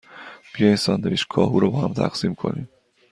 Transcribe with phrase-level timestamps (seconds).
[0.53, 2.69] بیا این ساندویچ کاهو را باهم تقسیم کنیم.